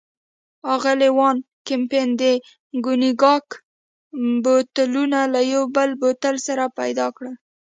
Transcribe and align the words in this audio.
اغلې 0.73 1.09
وان 1.17 1.37
کمپن 1.67 2.07
د 2.21 2.23
کونیګاک 2.83 3.45
بوتلونه 4.43 5.19
له 5.33 5.41
یو 5.53 5.63
بل 5.75 5.89
بوتل 6.01 6.35
سره 6.47 6.63
پيدا 6.79 7.07
کړل. 7.17 7.35